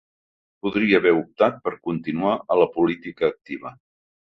[0.67, 3.77] Podria haver optat per continuar a la política activa.